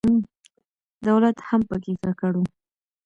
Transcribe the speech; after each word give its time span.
دولت 1.07 1.37
هم 1.47 1.61
په 1.69 1.75
کې 1.83 1.93
ککړ 2.01 2.33
و. 2.39 2.43